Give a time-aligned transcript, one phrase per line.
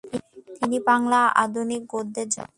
[0.57, 2.49] তিনি বাংলা আধুনিক গদ্যের জনক।